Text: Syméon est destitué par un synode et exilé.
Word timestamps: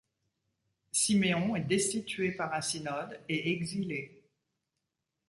Syméon 0.91 1.55
est 1.55 1.65
destitué 1.65 2.31
par 2.31 2.51
un 2.55 2.61
synode 2.61 3.19
et 3.29 3.51
exilé. 3.51 4.23